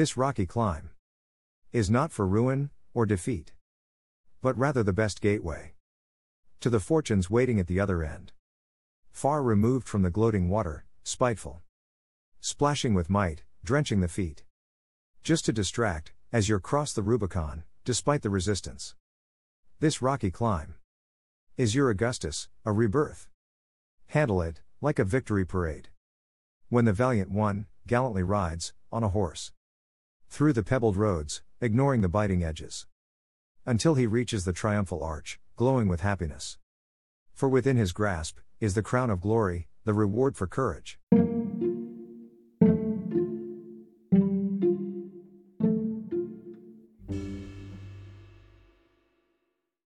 [0.00, 0.88] This rocky climb
[1.72, 3.52] is not for ruin or defeat,
[4.40, 5.74] but rather the best gateway
[6.60, 8.32] to the fortunes waiting at the other end.
[9.10, 11.60] Far removed from the gloating water, spiteful,
[12.40, 14.44] splashing with might, drenching the feet.
[15.22, 18.94] Just to distract, as you're cross the Rubicon, despite the resistance.
[19.80, 20.76] This rocky climb
[21.58, 23.28] is your Augustus, a rebirth.
[24.06, 25.90] Handle it, like a victory parade.
[26.70, 29.52] When the valiant one, gallantly rides, on a horse.
[30.30, 32.86] Through the pebbled roads, ignoring the biting edges.
[33.66, 36.56] Until he reaches the triumphal arch, glowing with happiness.
[37.34, 40.98] For within his grasp, is the crown of glory, the reward for courage.